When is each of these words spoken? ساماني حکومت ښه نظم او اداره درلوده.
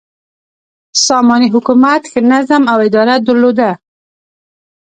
ساماني 1.05 1.47
حکومت 1.55 2.01
ښه 2.11 2.19
نظم 2.31 2.63
او 2.71 2.77
اداره 2.87 3.15
درلوده. 3.25 3.71